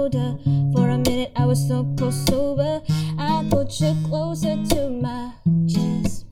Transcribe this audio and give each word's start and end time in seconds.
shoulder. 0.00 0.38
For 0.72 0.88
a 0.88 0.98
minute, 0.98 1.32
I 1.36 1.44
was 1.44 1.68
so 1.68 1.84
close, 1.96 2.24
sober. 2.26 2.80
I 3.18 3.46
put 3.50 3.80
you 3.80 3.94
closer 4.06 4.56
to 4.70 4.90
my 4.90 5.32
chest. 5.68 6.26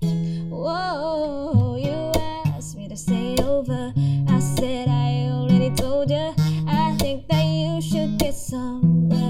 Whoa, 0.49 1.77
you 1.77 2.13
asked 2.47 2.77
me 2.77 2.89
to 2.89 2.97
stay 2.97 3.37
over. 3.43 3.93
I 4.29 4.41
said 4.41 4.89
I 4.89 5.29
already 5.31 5.71
told 5.75 6.11
you. 6.11 6.35
I 6.67 6.97
think 6.99 7.29
that 7.29 7.45
you 7.45 7.83
should 7.83 8.19
get 8.19 8.35
some 8.35 9.11
rest. 9.11 9.28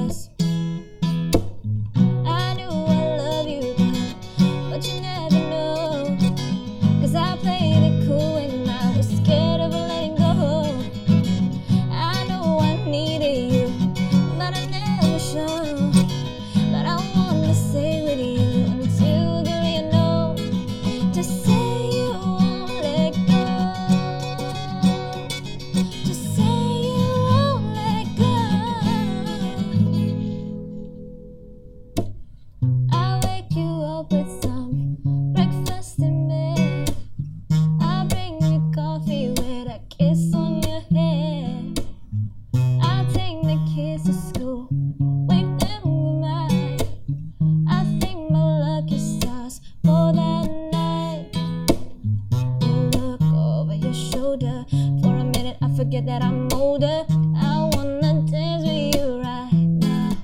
forget 55.89 56.05
that 56.05 56.23
I'm 56.23 56.53
older. 56.53 57.07
I 57.09 57.71
wanna 57.73 58.21
dance 58.31 58.63
with 58.63 58.95
you 58.95 59.23
right 59.23 59.51
now. 59.55 60.19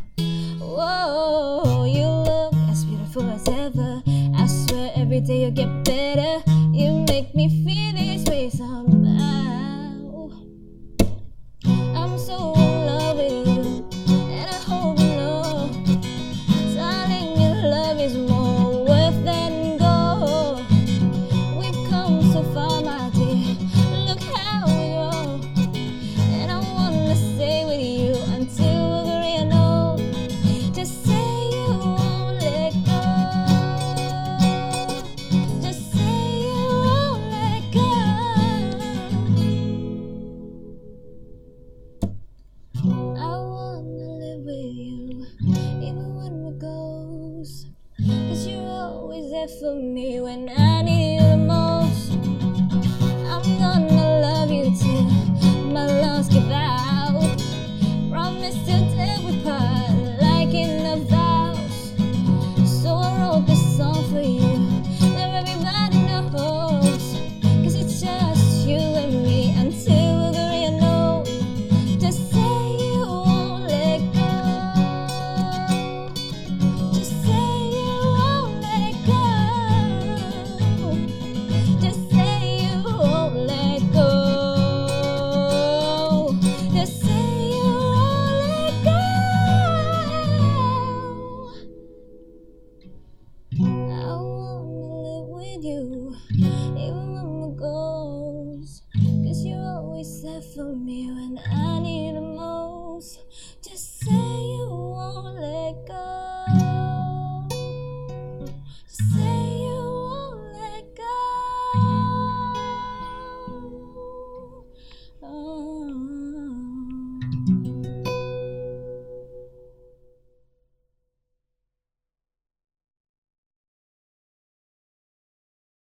Whoa, 0.61 1.84
you 1.87 2.07
look 2.07 2.53
as 2.69 2.84
beautiful 2.84 3.31
as 3.31 3.48
ever. 3.48 4.03
I 4.37 4.47
swear 4.47 4.92
every 4.95 5.20
day 5.20 5.45
you 5.45 5.51
get 5.51 5.84
me 49.74 50.20
when 50.20 50.48
I 50.57 50.83
need 50.83 51.20
you 51.20 51.36
most. 51.36 52.12
I'm 53.33 53.42
gonna 53.58 54.20
love 54.20 54.51
you 54.51 54.73
till 54.77 55.02
my 55.73 55.86
lungs 55.86 56.29
give 56.29 56.51
out. 56.51 57.36
Promise 58.11 58.57
till 58.67 58.84
day 58.95 59.17
we 59.24 59.42
part. 59.42 59.73
even 96.33 97.14
when 97.14 97.40
the 97.40 97.57
goes. 97.57 98.83
Cause 99.24 99.45
you 99.45 99.57
always 99.57 100.23
there 100.23 100.40
for 100.40 100.74
me 100.74 101.07
when 101.07 101.39
I 101.51 101.79
need 101.80 102.17
the 102.17 102.20
most. 102.20 103.20